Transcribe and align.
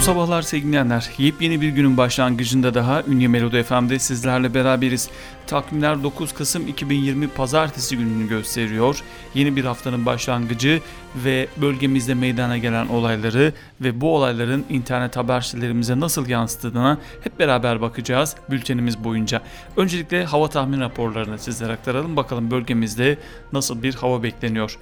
Mutlu 0.00 0.12
sabahlar 0.12 0.42
sevgili 0.42 0.68
dinleyenler. 0.68 1.10
Yepyeni 1.18 1.60
bir 1.60 1.68
günün 1.68 1.96
başlangıcında 1.96 2.74
daha 2.74 3.02
Ünye 3.02 3.28
Melodi 3.28 3.62
FM'de 3.62 3.98
sizlerle 3.98 4.54
beraberiz. 4.54 5.10
Takvimler 5.46 6.02
9 6.02 6.32
Kasım 6.32 6.68
2020 6.68 7.28
Pazartesi 7.28 7.96
gününü 7.96 8.28
gösteriyor. 8.28 9.02
Yeni 9.34 9.56
bir 9.56 9.64
haftanın 9.64 10.06
başlangıcı 10.06 10.80
ve 11.24 11.48
bölgemizde 11.56 12.14
meydana 12.14 12.58
gelen 12.58 12.88
olayları 12.88 13.52
ve 13.80 14.00
bu 14.00 14.16
olayların 14.16 14.64
internet 14.68 15.16
haber 15.16 15.40
sitelerimize 15.40 16.00
nasıl 16.00 16.28
yansıdığına 16.28 16.98
hep 17.24 17.38
beraber 17.38 17.80
bakacağız 17.80 18.36
bültenimiz 18.50 19.04
boyunca. 19.04 19.42
Öncelikle 19.76 20.24
hava 20.24 20.48
tahmin 20.48 20.80
raporlarını 20.80 21.38
sizlere 21.38 21.72
aktaralım. 21.72 22.16
Bakalım 22.16 22.50
bölgemizde 22.50 23.18
nasıl 23.52 23.82
bir 23.82 23.94
hava 23.94 24.22
bekleniyor. 24.22 24.78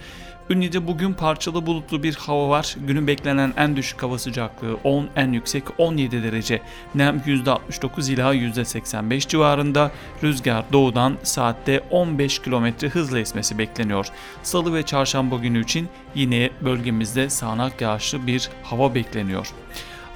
Ünye'de 0.51 0.87
bugün 0.87 1.13
parçalı 1.13 1.67
bulutlu 1.67 2.03
bir 2.03 2.15
hava 2.15 2.49
var. 2.49 2.77
Günün 2.87 3.07
beklenen 3.07 3.53
en 3.57 3.77
düşük 3.77 4.03
hava 4.03 4.19
sıcaklığı 4.19 4.77
10, 4.85 5.09
en 5.17 5.33
yüksek 5.33 5.65
17 5.79 6.23
derece. 6.23 6.63
Nem 6.95 7.19
%69 7.19 8.13
ila 8.13 8.35
%85 8.35 9.29
civarında. 9.29 9.91
Rüzgar 10.23 10.48
doğudan 10.73 11.17
saatte 11.23 11.81
15 11.91 12.39
km 12.39 12.67
hızla 12.93 13.19
esmesi 13.19 13.59
bekleniyor. 13.59 14.07
Salı 14.43 14.75
ve 14.75 14.83
çarşamba 14.83 15.37
günü 15.37 15.63
için 15.63 15.89
yine 16.15 16.51
bölgemizde 16.61 17.31
sağanak 17.31 17.81
yağışlı 17.81 18.27
bir 18.27 18.51
hava 18.63 18.95
bekleniyor. 18.95 19.53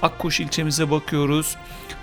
Akkuş 0.01 0.39
ilçemize 0.39 0.91
bakıyoruz. 0.91 1.55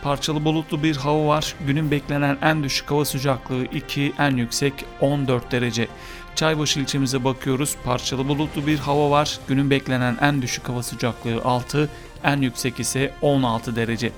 Parçalı 0.02 0.44
bulutlu 0.44 0.82
bir 0.82 0.96
hava 0.96 1.26
var. 1.26 1.54
Günün 1.66 1.90
beklenen 1.90 2.38
en 2.42 2.62
düşük 2.62 2.90
hava 2.90 3.04
sıcaklığı 3.04 3.64
2, 3.64 4.12
en 4.18 4.36
yüksek 4.36 4.74
14 5.00 5.52
derece. 5.52 5.88
Çaybaşı 6.34 6.80
ilçemize 6.80 7.24
bakıyoruz. 7.24 7.76
Parçalı 7.84 8.28
bulutlu 8.28 8.66
bir 8.66 8.78
hava 8.78 9.10
var. 9.10 9.38
Günün 9.48 9.70
beklenen 9.70 10.16
en 10.20 10.42
düşük 10.42 10.68
hava 10.68 10.82
sıcaklığı 10.82 11.42
6, 11.44 11.88
en 12.24 12.40
yüksek 12.40 12.80
ise 12.80 13.14
16 13.22 13.76
derece. 13.76 14.12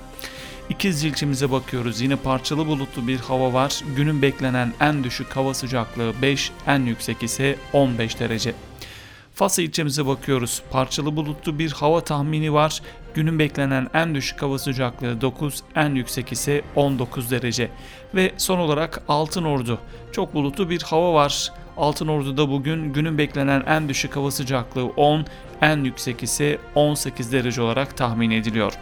İkiz 0.69 1.03
ilçemize 1.03 1.51
bakıyoruz. 1.51 2.01
Yine 2.01 2.15
parçalı 2.15 2.67
bulutlu 2.67 3.07
bir 3.07 3.19
hava 3.19 3.53
var. 3.53 3.79
Günün 3.95 4.21
beklenen 4.21 4.73
en 4.79 5.03
düşük 5.03 5.35
hava 5.35 5.53
sıcaklığı 5.53 6.13
5, 6.21 6.51
en 6.67 6.79
yüksek 6.79 7.23
ise 7.23 7.55
15 7.73 8.19
derece. 8.19 8.55
Fas 9.33 9.59
ilçemize 9.59 10.05
bakıyoruz. 10.05 10.63
Parçalı 10.71 11.15
bulutlu 11.15 11.59
bir 11.59 11.71
hava 11.71 12.01
tahmini 12.01 12.53
var. 12.53 12.81
Günün 13.13 13.39
beklenen 13.39 13.87
en 13.93 14.15
düşük 14.15 14.41
hava 14.41 14.59
sıcaklığı 14.59 15.21
9, 15.21 15.63
en 15.75 15.95
yüksek 15.95 16.31
ise 16.31 16.61
19 16.75 17.31
derece. 17.31 17.69
Ve 18.15 18.31
son 18.37 18.59
olarak 18.59 19.03
Altın 19.07 19.43
Ordu. 19.43 19.79
Çok 20.11 20.33
bulutlu 20.33 20.69
bir 20.69 20.81
hava 20.81 21.13
var. 21.13 21.51
Altın 21.77 22.07
Ordu'da 22.07 22.49
bugün 22.49 22.93
günün 22.93 23.17
beklenen 23.17 23.63
en 23.67 23.89
düşük 23.89 24.15
hava 24.15 24.31
sıcaklığı 24.31 24.85
10, 24.85 25.25
en 25.61 25.83
yüksek 25.83 26.23
ise 26.23 26.57
18 26.75 27.31
derece 27.31 27.61
olarak 27.61 27.97
tahmin 27.97 28.31
ediliyor. 28.31 28.73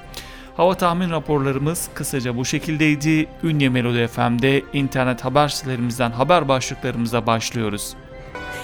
Hava 0.57 0.75
tahmin 0.75 1.09
raporlarımız 1.09 1.89
kısaca 1.93 2.37
bu 2.37 2.45
şekildeydi. 2.45 3.27
Ünye 3.43 3.69
Melodi 3.69 4.07
FM'de 4.07 4.63
internet 4.73 5.25
haber 5.25 5.47
sitelerimizden 5.47 6.11
haber 6.11 6.47
başlıklarımıza 6.47 7.27
başlıyoruz. 7.27 7.93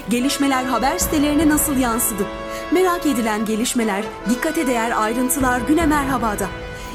Gelişmeler 0.10 0.64
haber 0.66 0.98
sitelerine 0.98 1.50
nasıl 1.50 1.78
yansıdı? 1.78 2.24
Merak 2.74 3.06
edilen 3.06 3.46
gelişmeler, 3.46 4.04
dikkate 4.30 4.68
değer 4.68 5.02
ayrıntılar 5.02 5.62
güne 5.68 5.86
merhabada. 5.86 6.48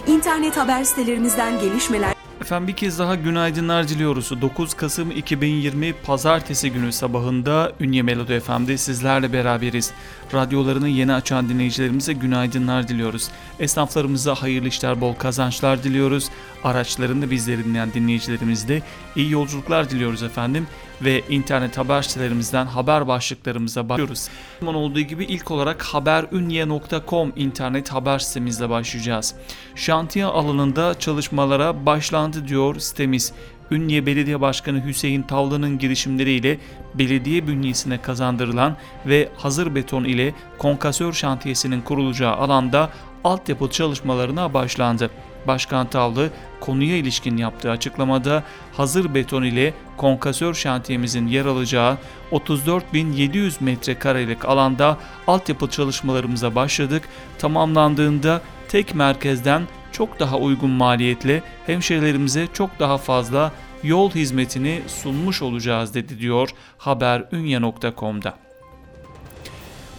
İnternet 0.06 0.56
haber 0.56 0.84
sitelerimizden 0.84 1.60
gelişmeler 1.60 2.21
Efendim 2.42 2.68
bir 2.68 2.72
kez 2.72 2.98
daha 2.98 3.14
günaydınlar 3.14 3.88
diliyoruz. 3.88 4.40
9 4.42 4.74
Kasım 4.74 5.10
2020 5.10 5.92
Pazartesi 5.92 6.72
günü 6.72 6.92
sabahında 6.92 7.72
Ünye 7.80 8.02
Melodi 8.02 8.40
FM'de 8.40 8.78
sizlerle 8.78 9.32
beraberiz. 9.32 9.92
Radyolarını 10.34 10.88
yeni 10.88 11.12
açan 11.12 11.48
dinleyicilerimize 11.48 12.12
günaydınlar 12.12 12.88
diliyoruz. 12.88 13.28
Esnaflarımıza 13.60 14.34
hayırlı 14.34 14.68
işler, 14.68 15.00
bol 15.00 15.14
kazançlar 15.14 15.82
diliyoruz. 15.82 16.30
Araçlarında 16.64 17.30
bizleri 17.30 17.64
dinleyen 17.64 17.92
dinleyicilerimizde 17.92 18.82
iyi 19.16 19.30
yolculuklar 19.30 19.90
diliyoruz 19.90 20.22
efendim. 20.22 20.66
Ve 21.04 21.22
internet 21.28 21.78
haber 21.78 22.02
sitelerimizden 22.02 22.66
haber 22.66 23.08
başlıklarımıza 23.08 23.88
bakıyoruz. 23.88 24.28
Zaman 24.60 24.74
olduğu 24.74 25.00
gibi 25.00 25.24
ilk 25.24 25.50
olarak 25.50 25.82
haberünye.com 25.82 27.32
internet 27.36 27.92
haber 27.92 28.18
sitemizle 28.18 28.70
başlayacağız. 28.70 29.34
Şantiye 29.74 30.24
alanında 30.24 30.98
çalışmalara 30.98 31.86
başlandı 31.86 32.48
diyor 32.48 32.78
sitemiz. 32.78 33.32
Ünye 33.70 34.06
Belediye 34.06 34.40
Başkanı 34.40 34.84
Hüseyin 34.84 35.22
Tavlı'nın 35.22 35.78
girişimleriyle 35.78 36.58
belediye 36.94 37.46
bünyesine 37.46 38.02
kazandırılan 38.02 38.76
ve 39.06 39.28
hazır 39.36 39.74
beton 39.74 40.04
ile 40.04 40.34
konkasör 40.58 41.12
şantiyesinin 41.12 41.80
kurulacağı 41.80 42.36
alanda 42.36 42.90
altyapı 43.24 43.70
çalışmalarına 43.70 44.54
başlandı. 44.54 45.10
Başkan 45.46 45.86
Tavlı 45.86 46.30
konuya 46.62 46.96
ilişkin 46.96 47.36
yaptığı 47.36 47.70
açıklamada 47.70 48.42
hazır 48.72 49.14
beton 49.14 49.42
ile 49.42 49.74
konkasör 49.96 50.54
şantiyemizin 50.54 51.26
yer 51.26 51.44
alacağı 51.44 51.98
34.700 52.32 53.52
metrekarelik 53.60 54.44
alanda 54.44 54.98
altyapı 55.26 55.70
çalışmalarımıza 55.70 56.54
başladık. 56.54 57.08
Tamamlandığında 57.38 58.40
tek 58.68 58.94
merkezden 58.94 59.62
çok 59.92 60.20
daha 60.20 60.38
uygun 60.38 60.70
maliyetle 60.70 61.42
hemşehrilerimize 61.66 62.48
çok 62.52 62.78
daha 62.78 62.98
fazla 62.98 63.52
yol 63.82 64.10
hizmetini 64.10 64.82
sunmuş 64.86 65.42
olacağız 65.42 65.94
dedi 65.94 66.18
diyor 66.18 66.48
haberünye.com'da. 66.78 68.34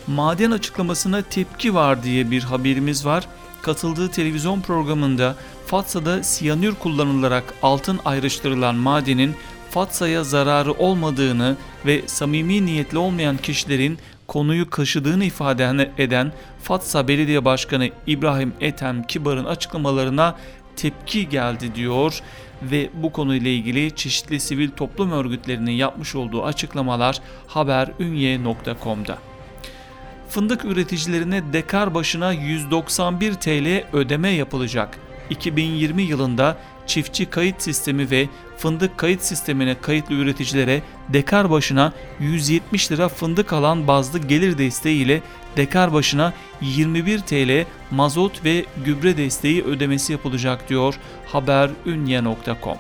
Maden 0.08 0.52
açıklamasına 0.52 1.22
tepki 1.22 1.76
var 1.76 2.04
diye 2.04 2.32
bir 2.32 2.44
haberimiz 2.44 3.06
var. 3.06 3.28
Katıldığı 3.62 4.12
televizyon 4.12 4.62
programında 4.62 5.36
Fatsa'da 5.74 6.24
siyanür 6.24 6.76
kullanılarak 6.76 7.54
altın 7.62 8.00
ayrıştırılan 8.06 8.76
madenin 8.76 9.36
Fatsa'ya 9.70 10.24
zararı 10.24 10.72
olmadığını 10.72 11.58
ve 11.86 12.02
samimi 12.08 12.66
niyetli 12.66 12.98
olmayan 12.98 13.38
kişilerin 13.38 13.98
konuyu 14.28 14.70
kaşıdığını 14.70 15.26
ifade 15.26 15.92
eden 15.98 16.32
Fatsa 16.64 17.08
Belediye 17.08 17.46
Başkanı 17.46 17.90
İbrahim 18.08 18.54
Ethem 18.62 19.04
Kibar'ın 19.04 19.46
açıklamalarına 19.46 20.36
tepki 20.76 21.30
geldi 21.30 21.76
diyor 21.76 22.20
ve 22.62 22.90
bu 22.94 23.12
konuyla 23.12 23.52
ilgili 23.52 23.96
çeşitli 23.96 24.40
sivil 24.40 24.70
toplum 24.70 25.12
örgütlerinin 25.12 25.72
yapmış 25.72 26.16
olduğu 26.16 26.44
açıklamalar 26.44 27.22
haberünye.com'da. 27.48 29.18
Fındık 30.30 30.66
üreticilerine 30.66 31.54
dekar 31.54 31.94
başına 31.94 32.32
191 32.32 33.34
TL 33.34 33.84
ödeme 33.94 34.30
yapılacak. 34.30 35.00
2020 35.30 36.02
yılında 36.02 36.58
çiftçi 36.88 37.26
kayıt 37.26 37.62
sistemi 37.62 38.12
ve 38.12 38.28
fındık 38.58 38.98
kayıt 38.98 39.22
sistemine 39.22 39.76
kayıtlı 39.82 40.16
üreticilere 40.16 40.82
dekar 41.10 41.52
başına 41.52 41.94
170 42.20 42.92
lira 42.92 43.10
fındık 43.10 43.54
alan 43.54 43.88
bazlı 43.88 44.20
gelir 44.20 44.58
desteği 44.58 45.04
ile 45.04 45.22
dekar 45.58 45.94
başına 45.94 46.34
21 46.62 47.20
TL 47.20 47.66
mazot 47.92 48.46
ve 48.46 48.66
gübre 48.86 49.18
desteği 49.18 49.64
ödemesi 49.64 50.12
yapılacak 50.12 50.70
diyor 50.70 50.96
haberünye.com. 51.26 52.78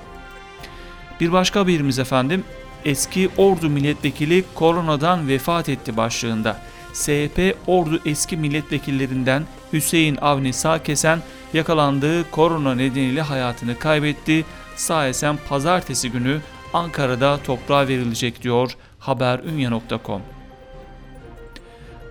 Bir 1.19 1.31
başka 1.31 1.59
haberimiz 1.59 1.99
efendim 1.99 2.43
eski 2.85 3.29
Ordu 3.37 3.69
milletvekili 3.69 4.43
koronadan 4.55 5.27
vefat 5.27 5.69
etti 5.69 5.97
başlığında. 5.97 6.61
SHP 6.93 7.55
Ordu 7.67 7.99
eski 8.05 8.37
milletvekillerinden 8.37 9.43
Hüseyin 9.73 10.17
Avni 10.21 10.53
Sağkesen 10.53 11.19
yakalandığı 11.53 12.31
korona 12.31 12.75
nedeniyle 12.75 13.21
hayatını 13.21 13.79
kaybetti. 13.79 14.45
Sağesen 14.75 15.37
pazartesi 15.49 16.11
günü 16.11 16.39
Ankara'da 16.73 17.39
toprağa 17.43 17.87
verilecek 17.87 18.43
diyor 18.43 18.71
haberünye.com. 18.99 20.21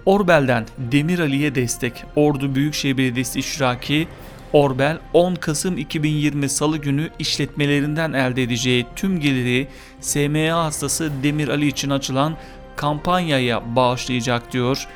Orbel'den 0.06 0.66
Demir 0.78 1.18
Ali'ye 1.18 1.54
destek 1.54 2.04
Ordu 2.16 2.54
Büyükşehir 2.54 2.98
Belediyesi 2.98 3.38
iştiraki 3.38 4.08
Orbel 4.52 4.98
10 5.12 5.34
Kasım 5.34 5.78
2020 5.78 6.48
Salı 6.48 6.76
günü 6.76 7.10
işletmelerinden 7.18 8.12
elde 8.12 8.42
edeceği 8.42 8.86
tüm 8.96 9.20
geliri 9.20 9.68
SMA 10.00 10.64
hastası 10.64 11.10
Demir 11.22 11.48
Ali 11.48 11.66
için 11.66 11.90
açılan 11.90 12.36
kampanyaya 12.76 13.76
bağışlayacak 13.76 14.52
diyor. 14.52 14.88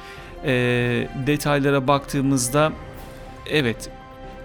E, 0.47 0.53
detaylara 1.27 1.89
baktığımızda 1.89 2.73
evet 3.51 3.91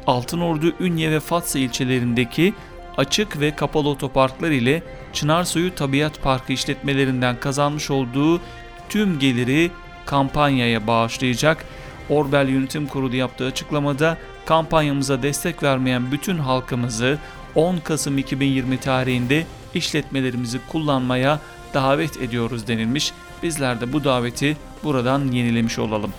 Altınordu, 0.08 0.74
Ünye 0.80 1.12
ve 1.12 1.20
Fatsa 1.20 1.60
ilçelerindeki 1.60 2.54
açık 2.98 3.40
ve 3.40 3.56
kapalı 3.56 3.90
otoparklar 3.90 4.52
ile 4.52 4.84
Çınarsuyu 5.14 5.76
Tabiat 5.76 6.22
Parkı 6.22 6.54
işletmelerinden 6.54 7.40
kazanmış 7.40 7.92
olduğu 7.92 8.42
tüm 8.90 9.20
geliri 9.20 9.72
kampanyaya 10.06 10.88
bağışlayacak. 10.88 11.66
Orbel 12.10 12.48
Yönetim 12.48 12.88
Kurulu 12.88 13.16
yaptığı 13.16 13.46
açıklamada 13.46 14.18
kampanyamıza 14.46 15.24
destek 15.24 15.64
vermeyen 15.64 16.12
bütün 16.12 16.38
halkımızı 16.38 17.18
10 17.56 17.78
Kasım 17.78 18.18
2020 18.18 18.80
tarihinde 18.80 19.46
işletmelerimizi 19.74 20.60
kullanmaya 20.72 21.40
davet 21.74 22.22
ediyoruz 22.22 22.68
denilmiş. 22.68 23.14
Bizler 23.44 23.82
de 23.82 23.94
bu 23.94 24.04
daveti 24.04 24.58
buradan 24.84 25.32
yenilemiş 25.32 25.80
olalım. 25.80 26.14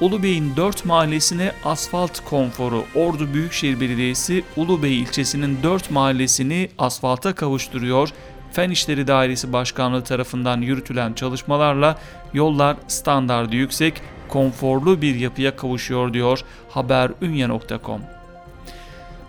Ulubey'in 0.00 0.56
4 0.56 0.84
mahallesine 0.84 1.52
asfalt 1.64 2.24
konforu 2.24 2.84
Ordu 2.94 3.34
Büyükşehir 3.34 3.80
Belediyesi 3.80 4.44
Ulubey 4.56 5.00
ilçesinin 5.00 5.58
4 5.62 5.90
mahallesini 5.90 6.68
asfalta 6.78 7.34
kavuşturuyor. 7.34 8.08
Fen 8.52 8.70
İşleri 8.70 9.06
Dairesi 9.06 9.52
Başkanlığı 9.52 10.04
tarafından 10.04 10.60
yürütülen 10.60 11.12
çalışmalarla 11.12 11.98
yollar 12.32 12.76
standardı 12.88 13.56
yüksek, 13.56 14.02
konforlu 14.28 15.02
bir 15.02 15.14
yapıya 15.14 15.56
kavuşuyor 15.56 16.12
diyor 16.12 16.40
haberünye.com. 16.70 18.00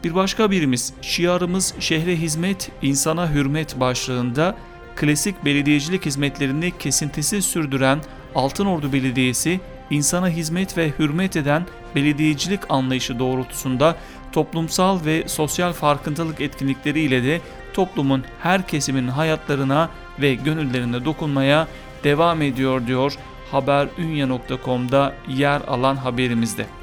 Bir 0.04 0.15
başka 0.15 0.51
birimiz 0.51 0.94
şiarımız 1.01 1.74
şehre 1.80 2.15
hizmet, 2.15 2.71
insana 2.81 3.31
hürmet 3.31 3.80
başlığında 3.80 4.56
klasik 4.96 5.46
belediyecilik 5.46 6.06
hizmetlerini 6.06 6.78
kesintisiz 6.78 7.46
sürdüren 7.46 8.00
Altınordu 8.36 8.94
Belediyesi 8.94 9.60
insana 9.90 10.30
hizmet 10.30 10.78
ve 10.78 10.92
hürmet 11.00 11.36
eden 11.36 11.66
belediyecilik 11.96 12.60
anlayışı 12.70 13.20
doğrultusunda 13.20 13.96
toplumsal 14.32 15.06
ve 15.06 15.28
sosyal 15.28 15.74
farkındalık 15.74 16.42
etkinlikleriyle 16.42 17.24
de 17.24 17.42
toplumun 17.74 18.24
her 18.40 18.68
kesiminin 18.68 19.08
hayatlarına 19.08 19.90
ve 20.22 20.36
gönüllerine 20.36 21.06
dokunmaya 21.06 21.68
devam 22.04 22.42
ediyor 22.42 22.88
diyor 22.88 23.18
haberunya.com'da 23.52 25.14
yer 25.28 25.62
alan 25.62 25.96
haberimizde. 25.96 26.81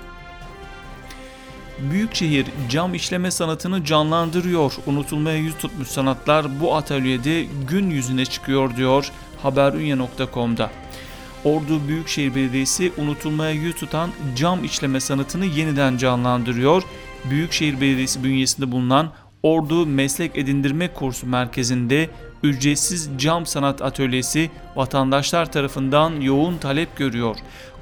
Büyükşehir 1.90 2.46
cam 2.68 2.94
işleme 2.94 3.30
sanatını 3.30 3.84
canlandırıyor. 3.84 4.72
Unutulmaya 4.86 5.36
yüz 5.36 5.56
tutmuş 5.58 5.88
sanatlar 5.88 6.60
bu 6.60 6.76
atölyede 6.76 7.46
gün 7.68 7.90
yüzüne 7.90 8.24
çıkıyor 8.24 8.76
diyor 8.76 9.12
haberunya.com'da. 9.42 10.70
Ordu 11.44 11.88
Büyükşehir 11.88 12.34
Belediyesi 12.34 12.92
unutulmaya 12.98 13.50
yüz 13.50 13.74
tutan 13.74 14.10
cam 14.36 14.64
işleme 14.64 15.00
sanatını 15.00 15.44
yeniden 15.44 15.96
canlandırıyor. 15.96 16.82
Büyükşehir 17.30 17.80
Belediyesi 17.80 18.24
bünyesinde 18.24 18.72
bulunan 18.72 19.12
Ordu 19.42 19.86
Meslek 19.86 20.38
Edindirme 20.38 20.94
Kursu 20.94 21.26
Merkezi'nde 21.26 22.10
ücretsiz 22.42 23.10
cam 23.18 23.46
sanat 23.46 23.82
atölyesi 23.82 24.50
vatandaşlar 24.76 25.52
tarafından 25.52 26.20
yoğun 26.20 26.58
talep 26.58 26.96
görüyor. 26.96 27.36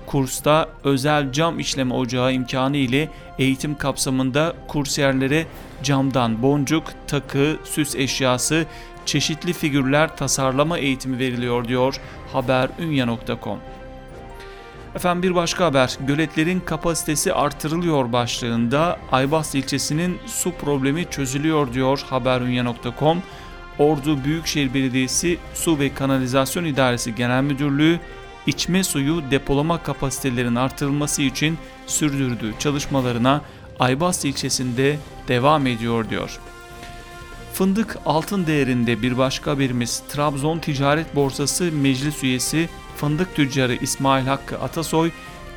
Kursta 0.06 0.68
özel 0.84 1.32
cam 1.32 1.58
işleme 1.58 1.94
ocağı 1.94 2.32
imkanı 2.32 2.76
ile 2.76 3.08
eğitim 3.38 3.78
kapsamında 3.78 4.54
kursiyerlere 4.68 5.46
camdan 5.82 6.42
boncuk, 6.42 6.84
takı, 7.06 7.56
süs 7.64 7.94
eşyası, 7.94 8.66
çeşitli 9.06 9.52
figürler 9.52 10.16
tasarlama 10.16 10.78
eğitimi 10.78 11.18
veriliyor 11.18 11.68
diyor 11.68 12.00
haberunya.com. 12.32 13.58
Efendim 14.94 15.22
bir 15.22 15.34
başka 15.34 15.64
haber, 15.64 15.98
göletlerin 16.06 16.60
kapasitesi 16.60 17.32
artırılıyor 17.32 18.12
başlığında 18.12 18.98
Aybas 19.12 19.54
ilçesinin 19.54 20.18
su 20.26 20.52
problemi 20.52 21.10
çözülüyor 21.10 21.72
diyor 21.72 22.04
haberunya.com. 22.10 23.22
Ordu 23.78 24.24
Büyükşehir 24.24 24.74
Belediyesi 24.74 25.38
Su 25.54 25.78
ve 25.78 25.94
Kanalizasyon 25.94 26.64
İdaresi 26.64 27.14
Genel 27.14 27.42
Müdürlüğü 27.42 28.00
içme 28.46 28.84
suyu 28.84 29.31
depolama 29.31 29.82
kapasitelerinin 29.82 30.56
artırılması 30.56 31.22
için 31.22 31.58
sürdürdüğü 31.87 32.54
çalışmalarına 32.58 33.40
Aybas 33.78 34.25
ilçesinde 34.25 34.98
devam 35.28 35.66
ediyor 35.66 36.10
diyor. 36.10 36.40
Fındık 37.52 37.98
altın 38.06 38.46
değerinde 38.46 39.02
bir 39.02 39.19
başka 39.19 39.50
haberimiz 39.50 40.02
Trabzon 40.08 40.58
Ticaret 40.58 41.14
Borsası 41.14 41.64
Meclis 41.64 42.25
üyesi 42.25 42.69
fındık 42.96 43.37
tüccarı 43.37 43.75
İsmail 43.75 44.26
Hakkı 44.26 44.58
Atasoy 44.58 45.10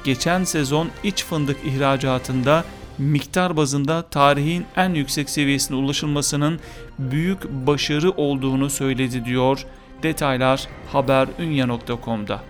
geçen 0.04 0.44
sezon 0.44 0.90
iç 1.04 1.24
fındık 1.26 1.58
ihracatında 1.66 2.64
miktar 2.98 3.58
bazında 3.58 4.02
tarihin 4.02 4.66
en 4.76 4.94
yüksek 4.94 5.30
seviyesine 5.30 5.78
ulaşılmasının 5.78 6.60
büyük 7.00 7.50
başarı 7.50 8.12
olduğunu 8.12 8.70
söyledi 8.70 9.26
diyor. 9.26 9.66
Detaylar 10.04 10.68
haberunya.com'da. 10.92 12.42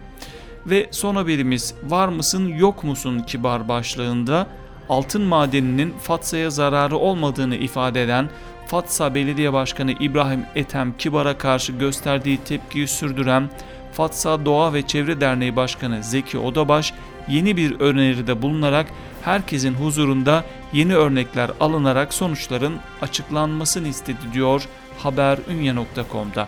Ve 0.66 0.88
son 0.92 1.16
haberimiz 1.16 1.74
var 1.84 2.08
mısın 2.08 2.48
yok 2.48 2.84
musun 2.84 3.20
kibar 3.20 3.68
başlığında 3.68 4.48
altın 4.90 5.22
madeninin 5.22 5.94
Fatsa'ya 6.02 6.50
zararı 6.50 6.98
olmadığını 6.98 7.56
ifade 7.56 8.04
eden 8.04 8.30
Fatsa 8.68 9.16
Belediye 9.16 9.54
Başkanı 9.54 9.92
İbrahim 9.92 10.46
Ethem 10.56 10.98
Kibar'a 10.98 11.38
karşı 11.38 11.72
gösterdiği 11.72 12.38
tepkiyi 12.38 12.88
sürdüren 12.88 13.50
Fatsa 13.94 14.46
Doğa 14.46 14.74
ve 14.74 14.88
Çevre 14.88 15.22
Derneği 15.22 15.56
Başkanı 15.56 16.04
Zeki 16.04 16.38
Odabaş 16.38 16.94
yeni 17.28 17.58
bir 17.58 17.80
öneride 17.80 18.42
bulunarak 18.42 18.88
herkesin 19.22 19.74
huzurunda 19.74 20.44
yeni 20.74 20.96
örnekler 20.96 21.52
alınarak 21.60 22.14
sonuçların 22.14 22.74
açıklanmasını 23.02 23.88
istedi 23.88 24.20
diyor 24.34 24.68
haberunya.com'da. 24.98 26.48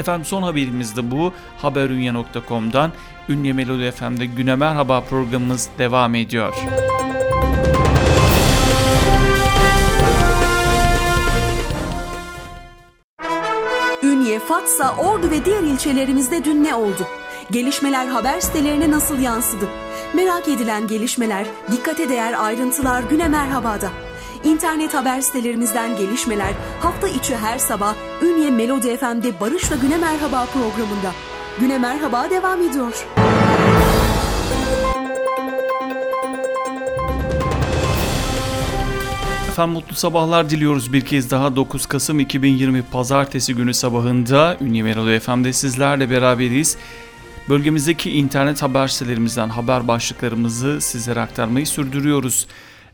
Efendim 0.00 0.24
son 0.24 0.42
haberimiz 0.42 0.96
de 0.96 1.10
bu. 1.10 1.32
Haberunya.com'dan 1.58 2.92
Ünye 3.28 3.52
Melodi 3.52 3.90
FM'de 3.90 4.26
Güne 4.26 4.56
Merhaba 4.56 5.00
programımız 5.00 5.68
devam 5.78 6.14
ediyor. 6.14 6.54
Ünye, 14.02 14.38
Fatsa, 14.38 14.96
Ordu 14.96 15.30
ve 15.30 15.44
diğer 15.44 15.62
ilçelerimizde 15.62 16.44
dün 16.44 16.64
ne 16.64 16.74
oldu? 16.74 17.06
Gelişmeler 17.50 18.06
haber 18.06 18.40
sitelerine 18.40 18.90
nasıl 18.90 19.20
yansıdı? 19.20 19.68
Merak 20.14 20.48
edilen 20.48 20.86
gelişmeler, 20.86 21.46
dikkate 21.72 22.08
değer 22.08 22.34
ayrıntılar 22.44 23.02
Güne 23.02 23.28
Merhaba'da. 23.28 24.09
İnternet 24.44 24.94
haber 24.94 25.20
sitelerimizden 25.20 25.96
gelişmeler 25.96 26.52
hafta 26.80 27.08
içi 27.08 27.36
her 27.36 27.58
sabah 27.58 27.94
Ünye 28.22 28.50
Melodi 28.50 28.96
FM'de 28.96 29.40
Barış'la 29.40 29.76
Güne 29.76 29.98
Merhaba 29.98 30.46
programında. 30.46 31.12
Güne 31.60 31.78
Merhaba 31.78 32.30
devam 32.30 32.62
ediyor. 32.62 33.06
Efendim 39.48 39.72
mutlu 39.72 39.94
sabahlar 39.94 40.50
diliyoruz 40.50 40.92
bir 40.92 41.00
kez 41.00 41.30
daha 41.30 41.56
9 41.56 41.86
Kasım 41.86 42.20
2020 42.20 42.82
Pazartesi 42.82 43.54
günü 43.54 43.74
sabahında 43.74 44.56
Ünye 44.60 44.82
Melodi 44.82 45.20
FM'de 45.20 45.52
sizlerle 45.52 46.10
beraberiz. 46.10 46.76
Bölgemizdeki 47.48 48.10
internet 48.10 48.62
haber 48.62 48.88
sitelerimizden 48.88 49.48
haber 49.48 49.88
başlıklarımızı 49.88 50.80
sizlere 50.80 51.20
aktarmayı 51.20 51.66
sürdürüyoruz. 51.66 52.46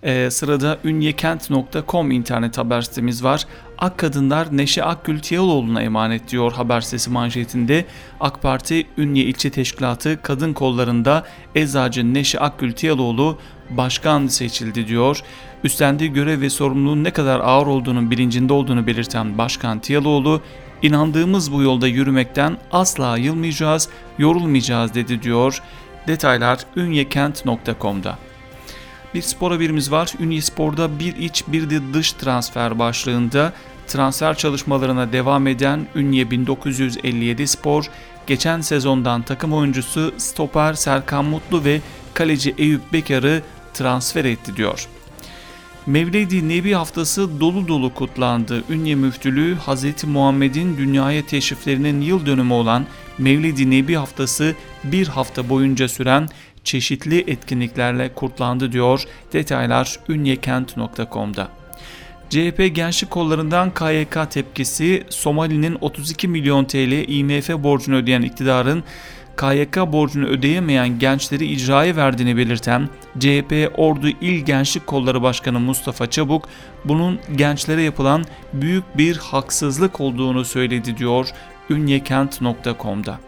Ee, 0.03 0.31
sırada 0.31 0.79
ünyekent.com 0.85 2.11
internet 2.11 2.59
haber 2.59 2.83
sitemiz 2.83 3.25
var. 3.25 3.47
Ak 3.79 3.99
Kadınlar 3.99 4.57
Neşe 4.57 4.85
Akgül 4.85 5.21
Tiyaloğlu'na 5.21 5.83
emanet 5.83 6.31
diyor 6.31 6.53
haber 6.53 6.81
sitesi 6.81 7.11
manşetinde. 7.11 7.85
AK 8.21 8.43
Parti 8.43 8.87
Ünye 8.99 9.25
İlçe 9.25 9.51
Teşkilatı 9.51 10.23
kadın 10.23 10.53
kollarında 10.53 11.25
Eczacı 11.55 12.15
Neşe 12.15 12.41
Akgül 12.41 12.73
Tiyaloğlu 12.73 13.39
başkan 13.71 14.27
seçildi 14.27 14.89
diyor. 14.89 15.23
Üstlendiği 15.65 16.13
görev 16.13 16.41
ve 16.41 16.51
sorumluluğun 16.51 17.05
ne 17.05 17.11
kadar 17.11 17.41
ağır 17.41 17.67
olduğunun 17.67 18.11
bilincinde 18.11 18.53
olduğunu 18.53 18.87
belirten 18.87 19.39
Başkan 19.39 19.79
Tiyaloğlu, 19.79 20.41
inandığımız 20.83 21.53
bu 21.53 21.63
yolda 21.63 21.87
yürümekten 21.89 22.57
asla 22.73 23.17
yılmayacağız, 23.17 23.89
yorulmayacağız 24.19 24.95
dedi 24.95 25.23
diyor. 25.23 25.63
Detaylar 26.07 26.59
ünyekent.com'da. 26.77 28.19
Bir 29.17 29.23
spor 29.23 29.53
haberimiz 29.53 29.91
var. 29.91 30.13
Ünye 30.21 30.43
Spor'da 30.43 30.99
bir 30.99 31.17
iç 31.17 31.45
bir 31.49 31.71
de 31.71 31.95
dış 31.95 32.13
transfer 32.13 32.79
başlığında 32.79 33.53
transfer 33.87 34.37
çalışmalarına 34.37 35.13
devam 35.13 35.47
eden 35.47 35.87
Ünye 35.95 36.31
1957 36.31 37.47
Spor, 37.47 37.85
geçen 38.27 38.61
sezondan 38.61 39.23
takım 39.23 39.53
oyuncusu 39.53 40.15
stoper 40.19 40.75
Serkan 40.75 41.25
Mutlu 41.25 41.65
ve 41.65 41.81
kaleci 42.15 42.55
Eyüp 42.59 42.93
Bekar'ı 42.93 43.43
transfer 43.75 44.25
etti 44.25 44.57
diyor. 44.57 44.89
Mevlidi 45.87 46.49
Nebi 46.49 46.73
haftası 46.73 47.41
dolu 47.41 47.69
dolu 47.69 47.95
kutlandı. 47.95 48.65
Ünye 48.71 48.95
Müftülüğü 48.95 49.57
Hz. 49.57 50.05
Muhammed'in 50.05 50.77
dünyaya 50.77 51.27
teşriflerinin 51.27 52.01
yıl 52.01 52.27
dönümü 52.27 52.53
olan 52.53 52.87
Mevlidi 53.19 53.71
Nebi 53.71 53.95
haftası 53.95 54.55
bir 54.85 55.09
hafta 55.09 55.49
boyunca 55.49 55.89
süren 55.89 56.29
çeşitli 56.67 57.25
etkinliklerle 57.27 58.15
kurtlandı 58.15 58.73
diyor. 58.73 59.05
Detaylar 59.33 59.99
ünyekent.com'da. 60.09 61.49
CHP 62.31 62.75
gençlik 62.75 63.11
kollarından 63.11 63.75
KYK 63.75 64.31
tepkisi 64.31 65.05
Somali'nin 65.09 65.79
32 65.81 66.29
milyon 66.29 66.65
TL 66.65 67.09
IMF 67.09 67.51
borcunu 67.51 67.97
ödeyen 67.97 68.23
iktidarın 68.23 68.85
KYK 69.37 69.77
borcunu 69.77 70.27
ödeyemeyen 70.27 70.99
gençleri 70.99 71.47
icraya 71.47 71.97
verdiğini 71.97 72.37
belirten 72.37 72.89
CHP 73.19 73.73
Ordu 73.77 74.09
İl 74.09 74.45
Gençlik 74.45 74.87
Kolları 74.87 75.23
Başkanı 75.23 75.61
Mustafa 75.61 76.11
Çabuk 76.11 76.49
bunun 76.85 77.19
gençlere 77.37 77.83
yapılan 77.83 78.25
büyük 78.53 78.99
bir 78.99 79.17
haksızlık 79.17 80.01
olduğunu 80.01 80.45
söyledi 80.45 80.97
diyor 80.97 81.29
ünyekent.com'da. 81.71 83.19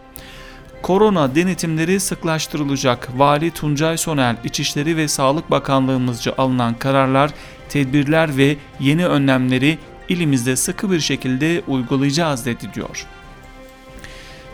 Korona 0.83 1.35
denetimleri 1.35 2.01
sıklaştırılacak. 2.01 3.09
Vali 3.17 3.51
Tuncay 3.51 3.99
Soner, 3.99 4.37
İçişleri 4.45 4.97
ve 4.97 5.09
Sağlık 5.09 5.51
Bakanlığımızca 5.51 6.35
alınan 6.39 6.75
kararlar, 6.75 7.31
tedbirler 7.69 8.37
ve 8.37 8.57
yeni 8.81 9.07
önlemleri 9.07 9.79
ilimizde 10.09 10.57
sıkı 10.57 10.91
bir 10.91 11.01
şekilde 11.01 11.63
uygulayacağız 11.69 12.47
dedi 12.47 12.71
diyor. 12.75 13.07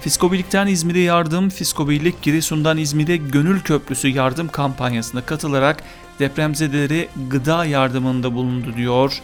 Fiskobilik'ten 0.01 0.67
İzmir'e 0.67 1.01
yardım, 1.01 1.51
Fiskobilik 1.51 2.23
Giresun'dan 2.23 2.79
İzmir'e 2.79 3.17
Gönül 3.17 3.61
Köprüsü 3.61 4.09
yardım 4.09 4.49
kampanyasına 4.49 5.21
katılarak 5.21 5.83
depremzedelere 6.19 7.09
gıda 7.31 7.65
yardımında 7.65 8.35
bulundu 8.35 8.75
diyor 8.77 9.23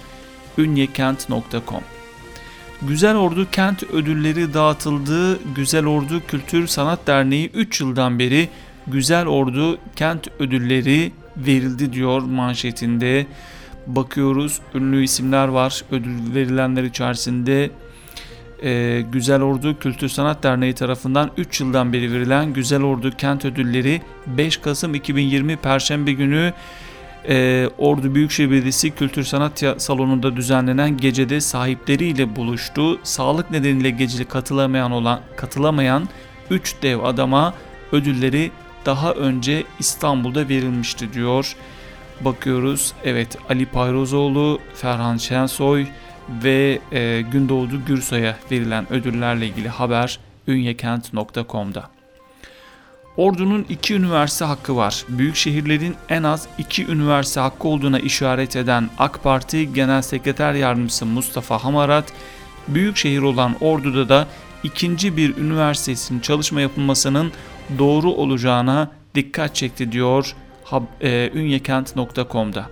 ünyekent.com. 0.58 1.82
Güzel 2.88 3.16
Ordu 3.16 3.50
Kent 3.50 3.82
Ödülleri 3.82 4.54
dağıtıldı. 4.54 5.38
Güzel 5.54 5.86
Ordu 5.86 6.22
Kültür 6.28 6.66
Sanat 6.66 7.06
Derneği 7.06 7.50
3 7.54 7.80
yıldan 7.80 8.18
beri 8.18 8.48
Güzel 8.86 9.26
Ordu 9.26 9.78
Kent 9.96 10.28
Ödülleri 10.38 11.12
verildi 11.36 11.92
diyor 11.92 12.22
manşetinde. 12.22 13.26
Bakıyoruz 13.86 14.60
ünlü 14.74 15.04
isimler 15.04 15.48
var 15.48 15.84
ödül 15.90 16.34
verilenler 16.34 16.84
içerisinde. 16.84 17.70
Ee, 18.62 19.04
Güzel 19.12 19.42
Ordu 19.42 19.78
Kültür 19.78 20.08
Sanat 20.08 20.42
Derneği 20.42 20.74
tarafından 20.74 21.30
3 21.36 21.60
yıldan 21.60 21.92
beri 21.92 22.12
verilen 22.12 22.52
Güzel 22.52 22.82
Ordu 22.82 23.10
Kent 23.10 23.44
Ödülleri 23.44 24.02
5 24.26 24.56
Kasım 24.56 24.94
2020 24.94 25.56
Perşembe 25.56 26.12
günü 26.12 26.52
e, 27.28 27.68
Ordu 27.78 28.14
Büyükşehir 28.14 28.50
Belediyesi 28.50 28.90
Kültür 28.90 29.24
Sanat 29.24 29.62
Salonu'nda 29.78 30.36
düzenlenen 30.36 30.96
gecede 30.96 31.40
sahipleriyle 31.40 32.36
buluştu. 32.36 33.00
Sağlık 33.02 33.50
nedeniyle 33.50 33.90
geceli 33.90 34.24
katılamayan 34.24 34.92
olan 34.92 35.20
katılamayan 35.36 36.08
3 36.50 36.74
dev 36.82 37.02
adama 37.02 37.54
ödülleri 37.92 38.50
daha 38.86 39.12
önce 39.12 39.64
İstanbul'da 39.78 40.48
verilmişti 40.48 41.12
diyor. 41.12 41.56
Bakıyoruz 42.20 42.92
evet 43.04 43.38
Ali 43.48 43.66
Payrozoğlu, 43.66 44.58
Ferhan 44.74 45.16
Şensoy 45.16 45.86
ve 46.44 46.78
e, 46.92 47.20
Gündoğdu 47.32 47.84
Gürsay'a 47.86 48.36
verilen 48.50 48.92
ödüllerle 48.92 49.46
ilgili 49.46 49.68
haber 49.68 50.18
ünyekent.com'da. 50.46 51.99
Ordu'nun 53.16 53.66
iki 53.68 53.94
üniversite 53.94 54.44
hakkı 54.44 54.76
var. 54.76 55.04
Büyük 55.08 55.36
şehirlerin 55.36 55.96
en 56.08 56.22
az 56.22 56.46
iki 56.58 56.86
üniversite 56.86 57.40
hakkı 57.40 57.68
olduğuna 57.68 57.98
işaret 57.98 58.56
eden 58.56 58.90
AK 58.98 59.22
Parti 59.22 59.72
Genel 59.72 60.02
Sekreter 60.02 60.54
Yardımcısı 60.54 61.06
Mustafa 61.06 61.64
Hamarat, 61.64 62.12
büyük 62.68 62.96
şehir 62.96 63.22
olan 63.22 63.56
Ordu'da 63.60 64.08
da 64.08 64.26
ikinci 64.62 65.16
bir 65.16 65.36
üniversitesinin 65.36 66.20
çalışma 66.20 66.60
yapılmasının 66.60 67.32
doğru 67.78 68.10
olacağına 68.10 68.90
dikkat 69.14 69.54
çekti 69.54 69.92
diyor 69.92 70.34
e, 71.00 71.30
ünyekent.com'da. 71.34 72.66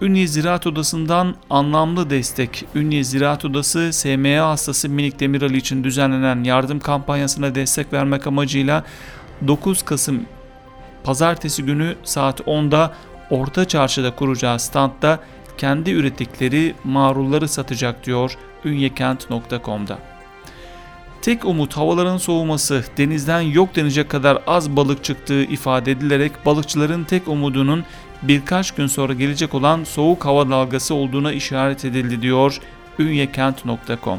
Ünye 0.00 0.26
Ziraat 0.26 0.66
Odası'ndan 0.66 1.34
anlamlı 1.50 2.10
destek. 2.10 2.64
Ünye 2.74 3.04
Ziraat 3.04 3.44
Odası 3.44 3.92
SMA 3.92 4.48
hastası 4.48 4.88
Minik 4.88 5.20
Demirali 5.20 5.56
için 5.56 5.84
düzenlenen 5.84 6.44
yardım 6.44 6.80
kampanyasına 6.80 7.54
destek 7.54 7.92
vermek 7.92 8.26
amacıyla 8.26 8.84
9 9.48 9.82
Kasım 9.82 10.26
pazartesi 11.04 11.62
günü 11.62 11.96
saat 12.04 12.40
10'da 12.40 12.94
Orta 13.30 13.68
Çarşı'da 13.68 14.14
kuracağı 14.14 14.58
standta 14.58 15.20
kendi 15.58 15.90
ürettikleri 15.90 16.74
marulları 16.84 17.48
satacak 17.48 18.06
diyor 18.06 18.38
ünyekent.com'da. 18.64 19.98
Tek 21.22 21.44
umut 21.44 21.76
havaların 21.76 22.16
soğuması, 22.16 22.84
denizden 22.96 23.40
yok 23.40 23.76
denecek 23.76 24.08
kadar 24.08 24.42
az 24.46 24.76
balık 24.76 25.04
çıktığı 25.04 25.42
ifade 25.42 25.92
edilerek 25.92 26.32
balıkçıların 26.46 27.04
tek 27.04 27.28
umudunun 27.28 27.84
birkaç 28.22 28.70
gün 28.70 28.86
sonra 28.86 29.12
gelecek 29.12 29.54
olan 29.54 29.84
soğuk 29.84 30.24
hava 30.24 30.50
dalgası 30.50 30.94
olduğuna 30.94 31.32
işaret 31.32 31.84
edildi 31.84 32.22
diyor 32.22 32.60
ünyekent.com. 32.98 34.18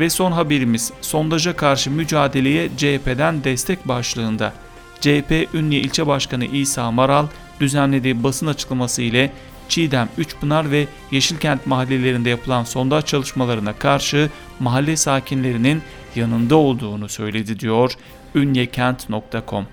Ve 0.00 0.10
son 0.10 0.32
haberimiz 0.32 0.92
sondaja 1.00 1.56
karşı 1.56 1.90
mücadeleye 1.90 2.68
CHP'den 2.76 3.44
destek 3.44 3.88
başlığında. 3.88 4.52
CHP 5.00 5.54
Ünye 5.54 5.78
İlçe 5.78 6.06
Başkanı 6.06 6.44
İsa 6.44 6.90
Maral 6.90 7.26
düzenlediği 7.60 8.24
basın 8.24 8.46
açıklaması 8.46 9.02
ile 9.02 9.30
Çiğdem, 9.68 10.08
Üçpınar 10.18 10.70
ve 10.70 10.86
Yeşilkent 11.10 11.66
mahallelerinde 11.66 12.30
yapılan 12.30 12.64
sondaj 12.64 13.04
çalışmalarına 13.04 13.72
karşı 13.72 14.30
mahalle 14.60 14.96
sakinlerinin 14.96 15.82
yanında 16.16 16.56
olduğunu 16.56 17.08
söyledi 17.08 17.60
diyor 17.60 17.92
ünyekent.com. 18.34 19.66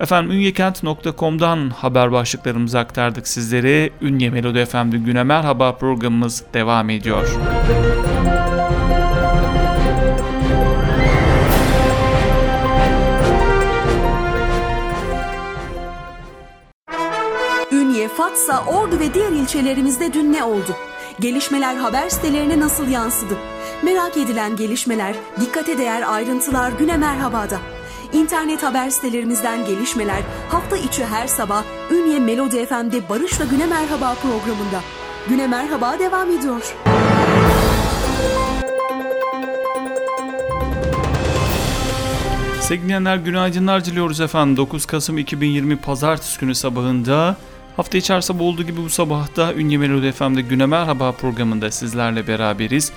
Efendim 0.00 0.32
ünyekent.com'dan 0.32 1.70
haber 1.70 2.12
başlıklarımızı 2.12 2.78
aktardık 2.78 3.28
sizlere. 3.28 3.90
Ünye 4.02 4.30
Melodi 4.30 4.64
FM'de 4.64 4.98
güne 4.98 5.22
merhaba 5.22 5.72
programımız 5.72 6.44
devam 6.54 6.90
ediyor. 6.90 7.22
Müzik 7.22 8.39
Fatsa, 18.40 18.64
Ordu 18.64 19.00
ve 19.00 19.14
diğer 19.14 19.32
ilçelerimizde 19.32 20.12
dün 20.12 20.32
ne 20.32 20.44
oldu? 20.44 20.76
Gelişmeler 21.20 21.76
haber 21.76 22.08
sitelerine 22.08 22.60
nasıl 22.60 22.88
yansıdı? 22.88 23.34
Merak 23.82 24.16
edilen 24.16 24.56
gelişmeler, 24.56 25.14
dikkate 25.40 25.78
değer 25.78 26.14
ayrıntılar 26.14 26.72
güne 26.72 26.96
merhabada. 26.96 27.58
İnternet 28.12 28.62
haber 28.62 28.90
sitelerimizden 28.90 29.64
gelişmeler 29.66 30.22
hafta 30.48 30.76
içi 30.76 31.04
her 31.04 31.26
sabah 31.26 31.64
Ünye 31.90 32.18
Melodi 32.18 32.66
FM'de 32.66 33.08
Barış'la 33.08 33.44
Güne 33.44 33.66
Merhaba 33.66 34.14
programında. 34.14 34.80
Güne 35.28 35.46
Merhaba 35.46 35.98
devam 35.98 36.30
ediyor. 36.30 36.74
Sevgili 42.60 43.24
günaydınlar 43.24 43.84
diliyoruz 43.84 44.20
efendim. 44.20 44.56
9 44.56 44.86
Kasım 44.86 45.18
2020 45.18 45.76
Pazartesi 45.76 46.40
günü 46.40 46.54
sabahında 46.54 47.36
Hafta 47.80 47.98
içi 47.98 48.12
her 48.12 48.40
olduğu 48.40 48.62
gibi 48.62 48.82
bu 48.84 48.90
sabahta 48.90 49.54
Ünye 49.54 49.78
Melodi 49.78 50.12
FM'de 50.12 50.40
Güne 50.40 50.66
Merhaba 50.66 51.12
programında 51.12 51.70
sizlerle 51.70 52.26
beraberiz. 52.26 52.92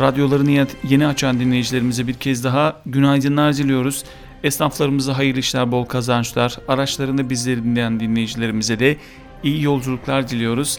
Radyolarını 0.00 0.66
yeni 0.88 1.06
açan 1.06 1.40
dinleyicilerimize 1.40 2.06
bir 2.06 2.14
kez 2.14 2.44
daha 2.44 2.80
günaydınlar 2.86 3.56
diliyoruz. 3.56 4.04
Esnaflarımıza 4.44 5.18
hayırlı 5.18 5.40
işler, 5.40 5.72
bol 5.72 5.84
kazançlar, 5.84 6.58
araçlarını 6.68 7.30
bizleri 7.30 7.64
dinleyen 7.64 8.00
dinleyicilerimize 8.00 8.78
de 8.78 8.96
iyi 9.42 9.62
yolculuklar 9.62 10.28
diliyoruz. 10.28 10.78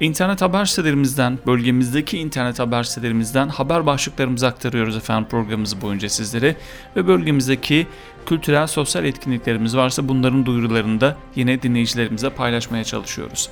İnternet 0.00 0.42
haber 0.42 0.64
sitelerimizden, 0.64 1.38
bölgemizdeki 1.46 2.18
internet 2.18 2.58
haber 2.58 2.82
sitelerimizden 2.82 3.48
haber 3.48 3.86
başlıklarımızı 3.86 4.46
aktarıyoruz 4.46 4.96
efendim 4.96 5.28
programımız 5.30 5.82
boyunca 5.82 6.08
sizlere. 6.08 6.56
Ve 6.96 7.06
bölgemizdeki 7.06 7.86
kültürel, 8.28 8.66
sosyal 8.66 9.04
etkinliklerimiz 9.04 9.76
varsa 9.76 10.08
bunların 10.08 10.46
duyurularını 10.46 11.00
da 11.00 11.16
yine 11.34 11.62
dinleyicilerimize 11.62 12.30
paylaşmaya 12.30 12.84
çalışıyoruz. 12.84 13.50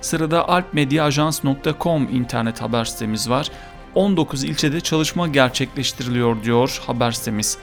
Sırada 0.00 0.48
alpmediaajans.com 0.48 2.02
internet 2.02 2.62
haber 2.62 2.84
sitemiz 2.84 3.30
var. 3.30 3.48
19 3.94 4.44
ilçede 4.44 4.80
çalışma 4.80 5.28
gerçekleştiriliyor 5.28 6.42
diyor 6.42 6.80
haber 6.86 7.12
sitemiz. 7.12 7.58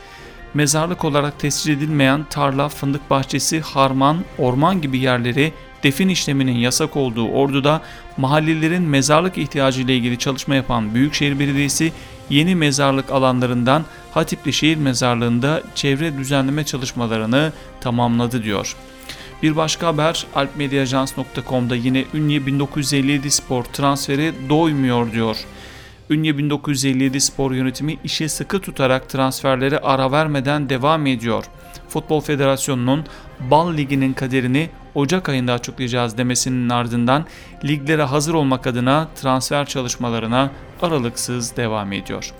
Mezarlık 0.54 1.06
olarak 1.06 1.40
tescil 1.40 1.78
edilmeyen 1.78 2.24
tarla, 2.24 2.70
fındık 2.70 3.10
bahçesi, 3.10 3.62
harman, 3.62 4.18
orman 4.38 4.82
gibi 4.82 4.98
yerleri 4.98 5.54
defin 5.84 6.10
işleminin 6.10 6.58
yasak 6.58 6.96
olduğu 6.98 7.28
Ordu'da 7.28 7.82
mahallelerin 8.20 8.84
mezarlık 8.84 9.38
ihtiyacı 9.38 9.82
ile 9.82 9.96
ilgili 9.96 10.18
çalışma 10.18 10.56
yapan 10.56 10.96
Büyükşehir 10.96 11.40
Belediyesi 11.40 11.94
yeni 12.30 12.56
mezarlık 12.56 13.12
alanlarından 13.12 13.86
Hatipli 14.12 14.54
Şehir 14.54 14.78
Mezarlığı'nda 14.78 15.64
çevre 15.76 16.18
düzenleme 16.18 16.64
çalışmalarını 16.64 17.54
tamamladı 17.82 18.44
diyor. 18.44 18.76
Bir 19.44 19.56
başka 19.56 19.88
haber 19.88 20.26
alpmediajans.com'da 20.36 21.76
yine 21.76 22.06
Ünye 22.14 22.46
1957 22.46 23.32
Spor 23.32 23.64
transferi 23.64 24.34
doymuyor 24.50 25.12
diyor. 25.12 25.38
Ünye 26.10 26.38
1957 26.38 27.22
Spor 27.22 27.52
Yönetimi 27.52 27.98
işe 28.04 28.30
sıkı 28.30 28.62
tutarak 28.62 29.10
transferlere 29.10 29.78
ara 29.78 30.12
vermeden 30.12 30.70
devam 30.70 31.08
ediyor. 31.08 31.44
Futbol 31.90 32.22
Federasyonu'nun 32.22 33.06
Bal 33.40 33.74
Ligi'nin 33.74 34.14
kaderini 34.14 34.70
Ocak 35.00 35.30
ayında 35.30 35.54
açıklayacağız 35.54 36.18
demesinin 36.18 36.70
ardından 36.70 37.26
liglere 37.66 38.04
hazır 38.04 38.34
olmak 38.34 38.68
adına 38.68 39.08
transfer 39.16 39.66
çalışmalarına 39.66 40.52
aralıksız 40.82 41.58
devam 41.58 41.94
ediyor. 41.94 42.34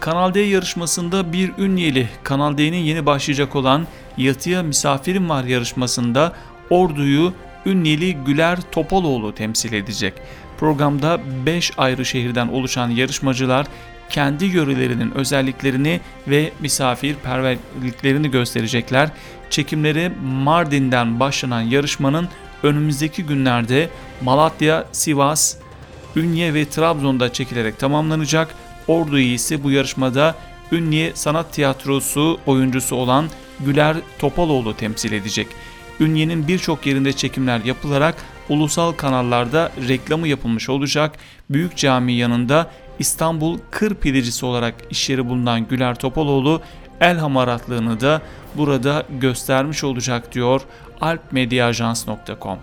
Kanal 0.00 0.34
D 0.34 0.40
yarışmasında 0.40 1.32
bir 1.32 1.50
ünyeli 1.58 2.08
Kanal 2.22 2.58
D'nin 2.58 2.84
yeni 2.84 3.06
başlayacak 3.06 3.56
olan 3.56 3.86
Yatıya 4.16 4.62
Misafirim 4.62 5.28
Var 5.28 5.44
yarışmasında 5.44 6.32
Ordu'yu 6.70 7.32
Ünyeli 7.66 8.14
Güler 8.14 8.58
Topaloğlu 8.72 9.34
temsil 9.34 9.72
edecek. 9.72 10.14
Programda 10.58 11.20
5 11.46 11.72
ayrı 11.78 12.04
şehirden 12.04 12.48
oluşan 12.48 12.88
yarışmacılar 12.88 13.66
kendi 14.10 14.44
yörelerinin 14.44 15.10
özelliklerini 15.10 16.00
ve 16.28 16.52
misafirperverliklerini 16.60 18.30
gösterecekler. 18.30 19.10
Çekimleri 19.50 20.12
Mardin'den 20.24 21.20
başlanan 21.20 21.60
yarışmanın 21.60 22.28
önümüzdeki 22.62 23.24
günlerde 23.24 23.88
Malatya, 24.22 24.84
Sivas, 24.92 25.56
Ünye 26.16 26.54
ve 26.54 26.64
Trabzon'da 26.68 27.32
çekilerek 27.32 27.78
tamamlanacak. 27.78 28.54
Ordu 28.88 29.18
ise 29.18 29.64
bu 29.64 29.70
yarışmada 29.70 30.34
Ünye 30.72 31.12
Sanat 31.14 31.52
Tiyatrosu 31.52 32.38
oyuncusu 32.46 32.96
olan 32.96 33.28
Güler 33.60 33.96
Topaloğlu 34.18 34.76
temsil 34.76 35.12
edecek. 35.12 35.46
Ünye'nin 36.00 36.48
birçok 36.48 36.86
yerinde 36.86 37.12
çekimler 37.12 37.64
yapılarak 37.64 38.14
ulusal 38.48 38.92
kanallarda 38.92 39.72
reklamı 39.88 40.28
yapılmış 40.28 40.68
olacak. 40.68 41.18
Büyük 41.50 41.76
Cami 41.76 42.12
yanında 42.12 42.70
İstanbul 42.98 43.58
Kır 43.70 43.94
Pidecisi 43.94 44.46
olarak 44.46 44.74
işyeri 44.90 45.28
bulunan 45.28 45.68
Güler 45.68 45.94
Topaloğlu 45.94 46.60
el 47.00 47.18
hamaratlığını 47.18 48.00
da 48.00 48.22
burada 48.54 49.04
göstermiş 49.20 49.84
olacak 49.84 50.34
diyor 50.34 50.60
alpmediaajans.com. 51.00 52.58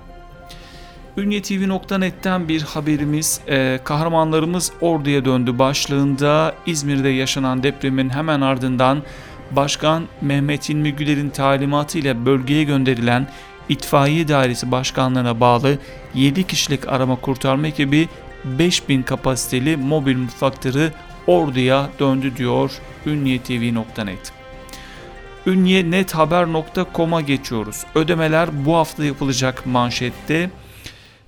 Ünyetv.net'ten 1.18 2.48
bir 2.48 2.62
haberimiz 2.62 3.42
e, 3.48 3.80
kahramanlarımız 3.84 4.72
orduya 4.82 5.26
döndü 5.26 5.60
başlığında 5.60 6.56
İzmir'de 6.66 7.10
yaşanan 7.10 7.64
depremin 7.64 8.10
hemen 8.10 8.42
ardından 8.42 9.04
Başkan 9.52 10.04
Mehmet 10.22 10.70
İlmi 10.70 10.96
Güler'in 10.96 11.30
talimatıyla 11.30 12.26
bölgeye 12.26 12.64
gönderilen 12.64 13.28
İtfaiye 13.70 14.28
Dairesi 14.28 14.72
Başkanlığı'na 14.72 15.40
bağlı 15.40 15.78
7 16.14 16.48
kişilik 16.48 16.88
arama 16.88 17.16
kurtarma 17.16 17.68
ekibi 17.68 18.10
5000 18.46 19.04
kapasiteli 19.04 19.78
mobil 19.78 20.18
mutfakları 20.18 20.92
orduya 21.28 21.90
döndü 22.00 22.38
diyor 22.38 22.72
ünyetv.net. 23.06 24.32
Ünyenethaber.com'a 25.46 27.22
geçiyoruz. 27.22 27.84
Ödemeler 27.96 28.66
bu 28.66 28.76
hafta 28.76 29.06
yapılacak 29.06 29.66
manşette. 29.66 30.50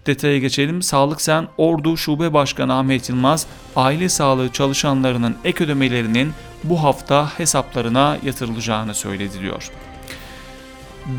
Detaya 0.06 0.40
geçelim. 0.40 0.82
Sağlık 0.82 1.22
Sen 1.22 1.48
Ordu 1.58 1.98
Şube 1.98 2.34
Başkanı 2.34 2.74
Ahmet 2.74 3.10
Yılmaz, 3.10 3.48
aile 3.76 4.10
sağlığı 4.10 4.52
çalışanlarının 4.52 5.36
ek 5.44 5.64
ödemelerinin 5.64 6.34
bu 6.64 6.84
hafta 6.84 7.40
hesaplarına 7.40 8.18
yatırılacağını 8.24 8.96
söyledi 8.96 9.40
diyor. 9.42 9.72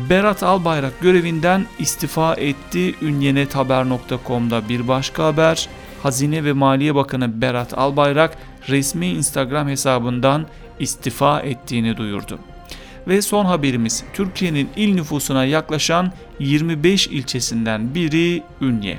Berat 0.09 0.43
Albayrak 0.43 1.01
görevinden 1.01 1.65
istifa 1.79 2.33
etti. 2.33 2.95
Ünyenethaber.com'da 3.01 4.69
bir 4.69 4.87
başka 4.87 5.25
haber. 5.25 5.69
Hazine 6.03 6.43
ve 6.43 6.53
Maliye 6.53 6.95
Bakanı 6.95 7.41
Berat 7.41 7.77
Albayrak 7.77 8.37
resmi 8.69 9.07
Instagram 9.07 9.67
hesabından 9.67 10.45
istifa 10.79 11.39
ettiğini 11.39 11.97
duyurdu. 11.97 12.39
Ve 13.07 13.21
son 13.21 13.45
haberimiz 13.45 14.03
Türkiye'nin 14.13 14.69
il 14.75 14.93
nüfusuna 14.93 15.45
yaklaşan 15.45 16.11
25 16.39 17.07
ilçesinden 17.07 17.95
biri 17.95 18.43
Ünye. 18.61 18.97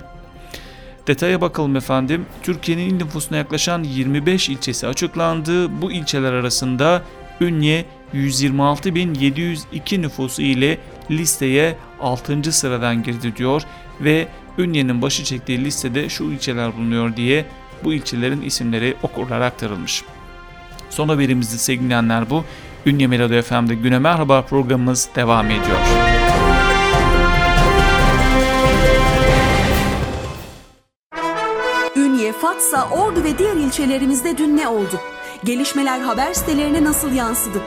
Detaya 1.06 1.40
bakalım 1.40 1.76
efendim. 1.76 2.26
Türkiye'nin 2.42 2.88
il 2.90 2.94
nüfusuna 2.94 3.38
yaklaşan 3.38 3.82
25 3.82 4.48
ilçesi 4.48 4.86
açıklandı. 4.86 5.82
Bu 5.82 5.92
ilçeler 5.92 6.32
arasında 6.32 7.02
Ünye 7.40 7.84
126.702 8.14 10.02
nüfusu 10.02 10.42
ile 10.42 10.78
listeye 11.10 11.76
6. 12.00 12.52
sıradan 12.52 13.02
girdi 13.02 13.36
diyor 13.36 13.62
ve 14.00 14.28
Ünye'nin 14.60 15.02
başı 15.02 15.24
çektiği 15.24 15.64
listede 15.64 16.08
şu 16.08 16.24
ilçeler 16.24 16.76
bulunuyor 16.76 17.16
diye 17.16 17.44
bu 17.84 17.94
ilçelerin 17.94 18.42
isimleri 18.42 18.96
okurlara 19.02 19.46
aktarılmış. 19.46 20.04
Son 20.90 21.08
haberimizde 21.08 21.58
sevgilenler 21.58 22.30
bu. 22.30 22.44
Ünye 22.86 23.06
Melodi 23.06 23.42
FM'de 23.42 23.74
Güne 23.74 23.98
Merhaba 23.98 24.42
programımız 24.42 25.08
devam 25.16 25.46
ediyor. 25.46 25.78
Ünye, 31.96 32.32
Fatsa, 32.32 32.88
Ordu 32.88 33.24
ve 33.24 33.38
diğer 33.38 33.56
ilçelerimizde 33.56 34.38
dün 34.38 34.56
ne 34.56 34.68
oldu? 34.68 35.00
Gelişmeler 35.44 36.00
haber 36.00 36.34
sitelerine 36.34 36.84
nasıl 36.84 37.12
yansıdı? 37.12 37.58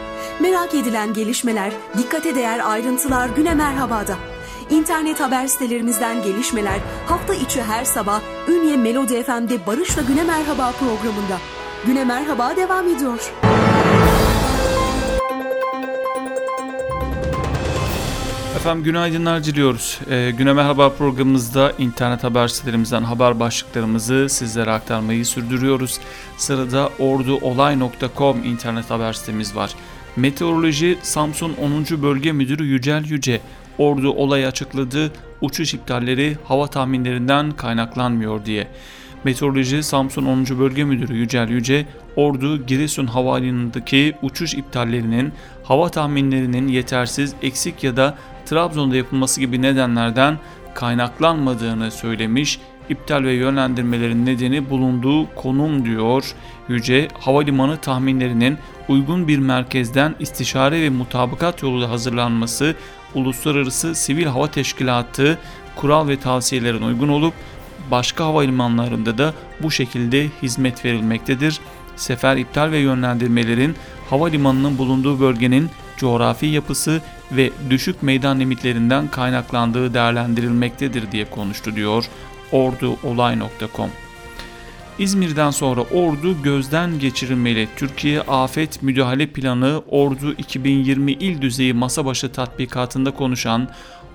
Merak 0.42 0.74
edilen 0.74 1.14
gelişmeler, 1.14 1.72
dikkate 1.98 2.36
değer 2.36 2.72
ayrıntılar 2.72 3.30
Güne 3.30 3.54
Merhaba'da. 3.54 4.33
İnternet 4.70 5.20
haber 5.20 5.48
sitelerimizden 5.48 6.24
gelişmeler 6.24 6.80
hafta 7.06 7.34
içi 7.34 7.62
her 7.62 7.86
sabah 7.86 8.22
Ünye 8.48 8.78
Melodi 8.78 9.24
FM'de 9.24 9.68
Barış'la 9.68 10.02
Güne 10.02 10.24
Merhaba 10.24 10.72
programında. 10.72 11.38
Güne 11.86 12.04
Merhaba 12.06 12.56
devam 12.56 12.88
ediyor. 12.88 13.34
Efendim 18.56 18.84
günaydınlar 18.84 19.44
diliyoruz. 19.44 20.00
Ee, 20.10 20.32
Güne 20.38 20.54
Merhaba 20.54 20.90
programımızda 20.90 21.74
internet 21.78 22.24
haber 22.24 22.48
sitelerimizden 22.48 23.04
haber 23.04 23.40
başlıklarımızı 23.40 24.28
sizlere 24.30 24.72
aktarmayı 24.72 25.26
sürdürüyoruz. 25.26 26.00
Sırada 26.38 26.90
orduolay.com 27.00 28.44
internet 28.44 28.90
haber 28.90 29.14
sitemiz 29.14 29.56
var. 29.56 29.76
Meteoroloji 30.16 30.98
Samsun 31.02 31.54
10. 31.54 32.02
Bölge 32.02 32.32
Müdürü 32.32 32.66
Yücel 32.66 33.06
Yüce 33.06 33.42
Ordu 33.78 34.12
olayı 34.12 34.48
açıkladı. 34.48 35.12
Uçuş 35.42 35.74
iptalleri 35.74 36.38
hava 36.44 36.68
tahminlerinden 36.68 37.52
kaynaklanmıyor 37.52 38.46
diye. 38.46 38.68
Meteoroloji 39.24 39.84
Samsun 39.84 40.26
10. 40.26 40.46
Bölge 40.60 40.84
Müdürü 40.84 41.16
Yücel 41.16 41.50
Yüce, 41.50 41.86
Ordu 42.16 42.66
Giresun 42.66 43.08
Havalimanı'ndaki 43.08 44.16
uçuş 44.22 44.54
iptallerinin 44.54 45.34
hava 45.64 45.90
tahminlerinin 45.90 46.68
yetersiz, 46.68 47.34
eksik 47.42 47.84
ya 47.84 47.98
da 47.98 48.18
Trabzon'da 48.46 48.96
yapılması 48.96 49.40
gibi 49.40 49.62
nedenlerden 49.62 50.38
kaynaklanmadığını 50.74 51.92
söylemiş. 51.92 52.60
İptal 52.90 53.24
ve 53.24 53.34
yönlendirmelerin 53.34 54.26
nedeni 54.26 54.70
bulunduğu 54.70 55.36
konum 55.36 55.86
diyor. 55.86 56.36
Yüce 56.70 57.08
havalimanı 57.20 57.78
tahminlerinin 57.78 58.58
uygun 58.88 59.28
bir 59.28 59.40
merkezden 59.40 60.16
istişare 60.20 60.82
ve 60.82 60.90
mutabakat 60.90 61.64
yoluyla 61.64 61.90
hazırlanması 61.90 62.76
Uluslararası 63.16 63.96
Sivil 63.96 64.26
Hava 64.26 64.52
Teşkilatı 64.52 65.40
kural 65.76 66.08
ve 66.08 66.20
tavsiyelerin 66.20 66.82
uygun 66.82 67.10
olup 67.10 67.34
başka 67.92 68.26
havalimanlarında 68.26 69.18
da 69.18 69.34
bu 69.64 69.72
şekilde 69.72 70.30
hizmet 70.42 70.86
verilmektedir. 70.86 71.60
Sefer 71.96 72.38
iptal 72.38 72.72
ve 72.72 72.78
yönlendirmelerin 72.78 73.76
havalimanının 74.10 74.78
bulunduğu 74.78 75.20
bölgenin 75.20 75.70
coğrafi 75.98 76.46
yapısı 76.46 77.02
ve 77.32 77.52
düşük 77.70 78.04
meydan 78.04 78.40
limitlerinden 78.40 79.08
kaynaklandığı 79.08 79.94
değerlendirilmektedir 79.94 81.12
diye 81.12 81.30
konuştu 81.30 81.76
diyor 81.76 82.06
orduolay.com. 82.52 83.90
İzmir'den 85.00 85.52
sonra 85.52 85.82
Ordu 85.82 86.42
gözden 86.44 87.00
geçirilmeli. 87.00 87.68
Türkiye 87.76 88.22
Afet 88.22 88.84
Müdahale 88.84 89.28
Planı 89.28 89.82
Ordu 89.90 90.34
2020 90.34 91.12
il 91.12 91.42
düzeyi 91.42 91.74
masa 91.74 92.06
başı 92.06 92.32
tatbikatında 92.32 93.12
konuşan 93.12 93.70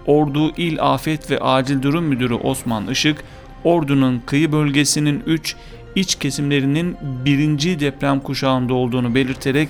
Ordu 0.06 0.50
İl 0.56 0.82
Afet 0.82 1.30
ve 1.30 1.38
Acil 1.38 1.82
Durum 1.82 2.04
Müdürü 2.04 2.34
Osman 2.34 2.86
Işık, 2.86 3.24
Ordu'nun 3.64 4.22
kıyı 4.26 4.52
bölgesinin 4.52 5.22
3 5.26 5.56
iç 5.94 6.14
kesimlerinin 6.14 6.96
birinci 7.24 7.80
deprem 7.80 8.20
kuşağında 8.20 8.74
olduğunu 8.74 9.14
belirterek 9.14 9.68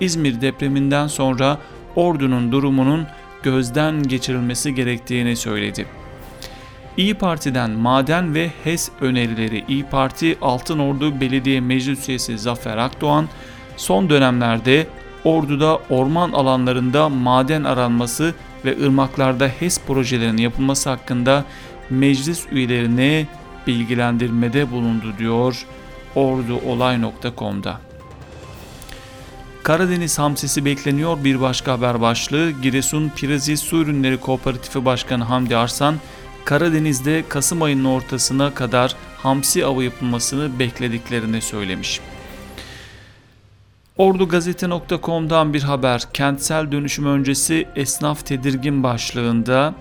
İzmir 0.00 0.40
depreminden 0.40 1.06
sonra 1.06 1.58
Ordu'nun 1.96 2.52
durumunun 2.52 3.06
gözden 3.42 4.02
geçirilmesi 4.02 4.74
gerektiğini 4.74 5.36
söyledi. 5.36 5.86
İyi 7.00 7.14
Parti'den 7.14 7.70
maden 7.70 8.34
ve 8.34 8.50
HES 8.64 8.90
önerileri 9.00 9.64
İyi 9.68 9.84
Parti 9.84 10.38
Altınordu 10.42 11.20
Belediye 11.20 11.60
Meclis 11.60 12.08
Üyesi 12.08 12.38
Zafer 12.38 12.76
Akdoğan 12.76 13.28
son 13.76 14.10
dönemlerde 14.10 14.86
Ordu'da 15.24 15.76
orman 15.90 16.32
alanlarında 16.32 17.08
maden 17.08 17.64
aranması 17.64 18.34
ve 18.64 18.84
ırmaklarda 18.84 19.48
HES 19.48 19.80
projelerinin 19.80 20.42
yapılması 20.42 20.90
hakkında 20.90 21.44
meclis 21.90 22.46
üyelerine 22.52 23.26
bilgilendirmede 23.66 24.70
bulundu 24.70 25.14
diyor 25.18 25.66
orduolay.com'da. 26.14 27.80
Karadeniz 29.62 30.18
hamsisi 30.18 30.64
bekleniyor 30.64 31.24
bir 31.24 31.40
başka 31.40 31.72
haber 31.72 32.00
başlığı. 32.00 32.50
Giresun 32.50 33.12
Pirazi 33.16 33.56
Su 33.56 33.76
Ürünleri 33.76 34.16
Kooperatifi 34.16 34.84
Başkanı 34.84 35.24
Hamdi 35.24 35.56
Arsan, 35.56 35.94
Karadeniz'de 36.44 37.24
Kasım 37.28 37.62
ayının 37.62 37.84
ortasına 37.84 38.54
kadar 38.54 38.96
hamsi 39.16 39.66
avı 39.66 39.84
yapılmasını 39.84 40.58
beklediklerini 40.58 41.42
söylemiş. 41.42 42.00
Ordugazete.com'dan 43.96 45.54
bir 45.54 45.62
haber. 45.62 46.02
Kentsel 46.12 46.72
dönüşüm 46.72 47.06
öncesi 47.06 47.68
esnaf 47.76 48.26
tedirgin 48.26 48.82
başlığında 48.82 49.74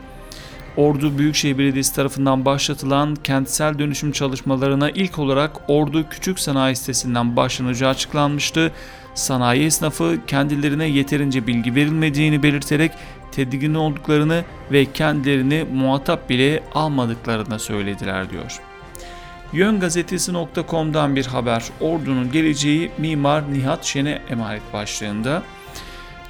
Ordu 0.78 1.18
Büyükşehir 1.18 1.58
Belediyesi 1.58 1.96
tarafından 1.96 2.46
başlatılan 2.46 3.16
kentsel 3.16 3.80
dönüşüm 3.80 4.12
çalışmalarına 4.12 4.90
ilk 4.90 5.20
olarak 5.20 5.52
Ordu 5.68 6.10
Küçük 6.10 6.40
Sanayi 6.40 6.76
sitesinden 6.76 7.36
başlanacağı 7.36 7.90
açıklanmıştı. 7.90 8.72
Sanayi 9.16 9.64
esnafı 9.64 10.18
kendilerine 10.28 10.86
yeterince 10.86 11.48
bilgi 11.48 11.76
verilmediğini 11.76 12.44
belirterek 12.44 12.92
tedirgin 13.32 13.74
olduklarını 13.74 14.44
ve 14.72 14.86
kendilerini 14.86 15.66
muhatap 15.74 16.30
bile 16.30 16.64
almadıklarını 16.74 17.60
söylediler 17.60 18.30
diyor. 18.30 18.62
Yöngazetesi.com'dan 19.54 21.16
bir 21.16 21.26
haber. 21.26 21.64
Ordu'nun 21.82 22.32
geleceği 22.32 22.92
Mimar 22.98 23.54
Nihat 23.54 23.86
Şen'e 23.86 24.22
emanet 24.30 24.74
başlığında. 24.74 25.44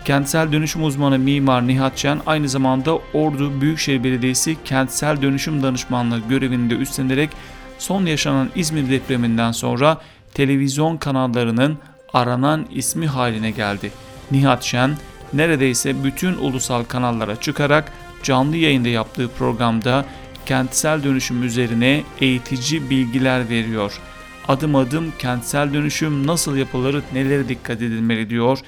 Kentsel 0.06 0.52
dönüşüm 0.52 0.84
uzmanı 0.84 1.20
Mimar 1.20 1.68
Nihat 1.68 1.98
Şen 1.98 2.20
aynı 2.26 2.50
zamanda 2.50 3.00
Ordu 3.14 3.62
Büyükşehir 3.62 4.04
Belediyesi 4.04 4.58
Kentsel 4.66 5.22
Dönüşüm 5.22 5.64
Danışmanlığı 5.64 6.20
görevini 6.30 6.70
de 6.70 6.76
üstlenerek 6.76 7.30
son 7.78 8.06
yaşanan 8.06 8.50
İzmir 8.56 8.90
depreminden 8.90 9.52
sonra 9.52 9.98
televizyon 10.34 10.98
kanallarının 10.98 11.78
aranan 12.14 12.66
ismi 12.72 13.08
haline 13.08 13.52
geldi. 13.52 13.92
Nihat 14.32 14.64
Şen 14.64 14.92
neredeyse 15.34 16.04
bütün 16.04 16.34
ulusal 16.34 16.84
kanallara 16.84 17.36
çıkarak 17.36 17.92
canlı 18.24 18.58
yayında 18.58 18.90
yaptığı 18.90 19.28
programda 19.28 20.06
kentsel 20.46 21.04
dönüşüm 21.04 21.44
üzerine 21.44 22.04
eğitici 22.22 22.90
bilgiler 22.90 23.50
veriyor. 23.50 24.00
Adım 24.48 24.76
adım 24.76 25.14
kentsel 25.20 25.74
dönüşüm 25.74 26.28
nasıl 26.28 26.56
yapılır, 26.58 27.04
nelere 27.14 27.50
dikkat 27.50 27.78
edilmeli 27.78 28.30
diyor. 28.30 28.60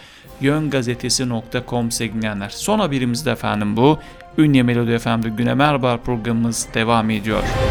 Yöngazetesi.com 0.42 1.92
sevgilenler. 1.92 2.50
Son 2.50 2.80
haberimiz 2.80 3.26
de 3.26 3.32
efendim 3.32 3.78
bu. 3.78 4.00
Ünye 4.38 4.64
Melodi 4.64 5.00
FM'de 5.00 5.30
Güne 5.30 5.54
Merhaba 5.54 5.98
programımız 5.98 6.68
devam 6.74 7.10
ediyor. 7.10 7.44
Ünye, 7.44 7.71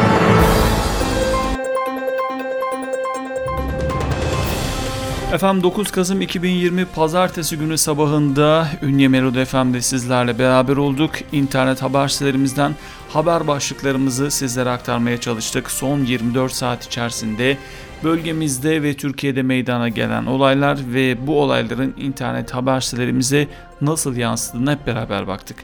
Efendim 5.31 5.63
9 5.63 5.91
Kasım 5.91 6.21
2020 6.21 6.85
Pazartesi 6.85 7.57
günü 7.57 7.77
sabahında 7.77 8.67
Ünye 8.81 9.07
Melodi 9.07 9.45
FM'de 9.45 9.81
sizlerle 9.81 10.39
beraber 10.39 10.77
olduk. 10.77 11.11
İnternet 11.31 11.81
haber 11.81 12.07
sitelerimizden 12.07 12.75
haber 13.09 13.47
başlıklarımızı 13.47 14.31
sizlere 14.31 14.69
aktarmaya 14.69 15.19
çalıştık. 15.19 15.71
Son 15.71 15.99
24 15.99 16.51
saat 16.51 16.85
içerisinde 16.85 17.57
bölgemizde 18.03 18.83
ve 18.83 18.93
Türkiye'de 18.93 19.41
meydana 19.41 19.89
gelen 19.89 20.25
olaylar 20.25 20.79
ve 20.93 21.27
bu 21.27 21.41
olayların 21.41 21.93
internet 21.97 22.53
haber 22.53 22.81
sitelerimize 22.81 23.47
nasıl 23.81 24.15
yansıdığını 24.15 24.71
hep 24.71 24.87
beraber 24.87 25.27
baktık. 25.27 25.57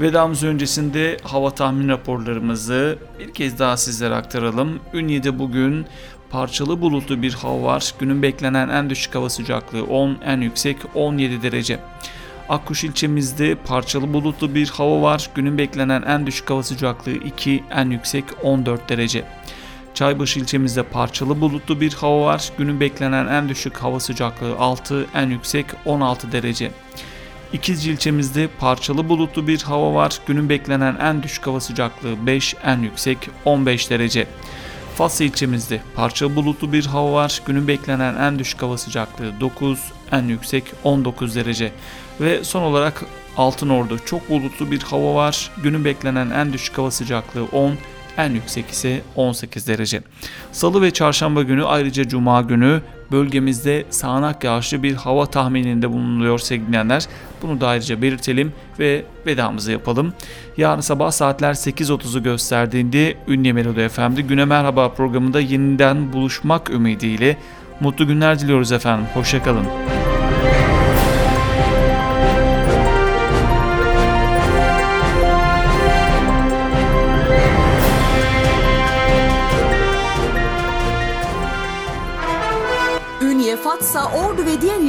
Vedamız 0.00 0.44
öncesinde 0.44 1.16
hava 1.22 1.50
tahmin 1.50 1.88
raporlarımızı 1.88 2.98
bir 3.18 3.34
kez 3.34 3.58
daha 3.58 3.76
sizlere 3.76 4.14
aktaralım. 4.14 4.80
Ünye'de 4.94 5.38
bugün 5.38 5.86
parçalı 6.30 6.80
bulutlu 6.80 7.22
bir 7.22 7.34
hava 7.34 7.62
var. 7.62 7.94
Günün 7.98 8.22
beklenen 8.22 8.68
en 8.68 8.90
düşük 8.90 9.14
hava 9.14 9.30
sıcaklığı 9.30 9.84
10, 9.84 10.18
en 10.24 10.40
yüksek 10.40 10.76
17 10.94 11.42
derece. 11.42 11.78
Akkuş 12.48 12.84
ilçemizde 12.84 13.54
parçalı 13.54 14.12
bulutlu 14.12 14.54
bir 14.54 14.68
hava 14.68 15.02
var. 15.02 15.30
Günün 15.34 15.58
beklenen 15.58 16.02
en 16.02 16.26
düşük 16.26 16.50
hava 16.50 16.62
sıcaklığı 16.62 17.14
2, 17.14 17.64
en 17.70 17.90
yüksek 17.90 18.24
14 18.42 18.88
derece. 18.88 19.24
Çaybaşı 19.94 20.40
ilçemizde 20.40 20.82
parçalı 20.82 21.40
bulutlu 21.40 21.80
bir 21.80 21.94
hava 21.94 22.24
var. 22.24 22.50
Günün 22.58 22.80
beklenen 22.80 23.26
en 23.26 23.48
düşük 23.48 23.76
hava 23.76 24.00
sıcaklığı 24.00 24.58
6, 24.58 25.06
en 25.14 25.30
yüksek 25.30 25.66
16 25.84 26.32
derece. 26.32 26.70
İkizce 27.52 27.92
ilçemizde 27.92 28.48
parçalı 28.60 29.08
bulutlu 29.08 29.46
bir 29.46 29.62
hava 29.62 29.94
var. 29.94 30.18
Günün 30.26 30.48
beklenen 30.48 30.96
en 31.00 31.22
düşük 31.22 31.46
hava 31.46 31.60
sıcaklığı 31.60 32.26
5, 32.26 32.54
en 32.64 32.78
yüksek 32.78 33.18
15 33.44 33.90
derece. 33.90 34.26
Fatsa 34.96 35.24
ilçemizde 35.24 35.80
parça 35.94 36.36
bulutlu 36.36 36.72
bir 36.72 36.86
hava 36.86 37.12
var. 37.12 37.42
Günün 37.46 37.68
beklenen 37.68 38.14
en 38.14 38.38
düşük 38.38 38.62
hava 38.62 38.78
sıcaklığı 38.78 39.40
9, 39.40 39.92
en 40.12 40.22
yüksek 40.22 40.64
19 40.84 41.36
derece. 41.36 41.72
Ve 42.20 42.44
son 42.44 42.62
olarak 42.62 43.04
Altınordu 43.36 43.98
çok 44.04 44.30
bulutlu 44.30 44.70
bir 44.70 44.82
hava 44.82 45.14
var. 45.14 45.50
Günün 45.62 45.84
beklenen 45.84 46.30
en 46.30 46.52
düşük 46.52 46.78
hava 46.78 46.90
sıcaklığı 46.90 47.44
10, 47.44 47.74
en 48.18 48.30
yüksek 48.30 48.70
ise 48.70 49.02
18 49.16 49.68
derece. 49.68 50.02
Salı 50.52 50.82
ve 50.82 50.90
çarşamba 50.90 51.42
günü 51.42 51.64
ayrıca 51.64 52.08
cuma 52.08 52.42
günü 52.42 52.82
bölgemizde 53.12 53.84
sağanak 53.90 54.44
yağışlı 54.44 54.82
bir 54.82 54.94
hava 54.94 55.26
tahmininde 55.26 55.92
bulunuyor 55.92 56.38
sevgilenler. 56.38 57.06
Bunu 57.42 57.60
da 57.60 57.68
ayrıca 57.68 58.02
belirtelim 58.02 58.52
ve 58.78 59.04
vedamızı 59.26 59.72
yapalım. 59.72 60.12
Yarın 60.56 60.80
sabah 60.80 61.10
saatler 61.10 61.54
8.30'u 61.54 62.22
gösterdiğinde 62.22 63.16
Ünye 63.28 63.52
Melodi 63.52 63.88
FM'de 63.88 64.20
Güne 64.22 64.44
Merhaba 64.44 64.92
programında 64.92 65.40
yeniden 65.40 66.12
buluşmak 66.12 66.70
ümidiyle 66.70 67.36
mutlu 67.80 68.06
günler 68.06 68.38
diliyoruz 68.38 68.72
efendim. 68.72 69.06
Hoşçakalın. 69.14 69.95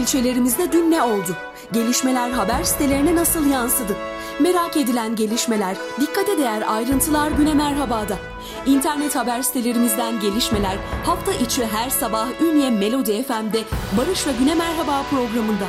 İlçelerimizde 0.08 0.72
dün 0.72 0.91
ne 0.91 1.02
oldu? 1.04 1.38
Gelişmeler 1.74 2.30
haber 2.30 2.63
sitelerine 2.63 3.15
nasıl 3.15 3.50
yansıdı? 3.50 3.96
Merak 4.39 4.78
edilen 4.78 5.15
gelişmeler, 5.15 5.78
dikkate 6.02 6.38
değer 6.38 6.63
ayrıntılar 6.67 7.32
güne 7.32 7.54
merhabada. 7.54 8.17
İnternet 8.65 9.15
haber 9.15 9.41
sitelerimizden 9.41 10.20
gelişmeler 10.20 10.78
hafta 11.06 11.32
içi 11.32 11.65
her 11.65 11.89
sabah 11.89 12.28
Ünye 12.41 12.70
Melodi 12.70 13.24
FM'de 13.24 13.60
Barış 13.98 14.28
ve 14.28 14.32
Güne 14.39 14.56
Merhaba 14.56 15.04
programında. 15.10 15.65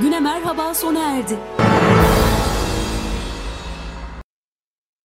Güne 0.00 0.20
Merhaba 0.20 0.74
sona 0.74 1.00
erdi. 1.00 1.38